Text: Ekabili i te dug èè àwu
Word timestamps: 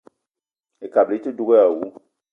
Ekabili 0.85 1.17
i 1.19 1.23
te 1.25 1.31
dug 1.37 1.49
èè 1.55 1.61
àwu 1.67 1.83